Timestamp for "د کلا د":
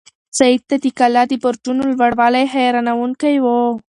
0.83-1.33